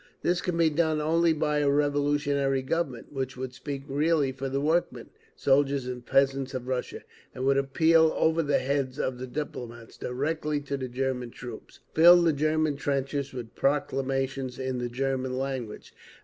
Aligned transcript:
This 0.23 0.41
can 0.41 0.57
be 0.57 0.71
done 0.71 0.99
only 0.99 1.31
by 1.31 1.59
a 1.59 1.69
revolutionary 1.69 2.63
Government, 2.63 3.13
which 3.13 3.37
would 3.37 3.53
speak 3.53 3.83
really 3.87 4.31
for 4.31 4.49
the 4.49 4.59
workmen, 4.59 5.11
soldiers 5.35 5.85
and 5.85 6.03
peasants 6.03 6.55
of 6.55 6.65
Russia, 6.67 7.03
and 7.35 7.45
would 7.45 7.57
appeal 7.59 8.11
over 8.17 8.41
the 8.41 8.57
heads 8.57 8.97
of 8.97 9.19
the 9.19 9.27
diplomats 9.27 9.97
directly 9.99 10.59
to 10.61 10.75
the 10.75 10.89
German 10.89 11.29
troops, 11.29 11.81
fill 11.93 12.23
the 12.23 12.33
German 12.33 12.77
trenches 12.77 13.31
with 13.31 13.53
proclamations 13.53 14.57
in 14.57 14.79
the 14.79 14.89
German 14.89 15.37
language…. 15.37 15.93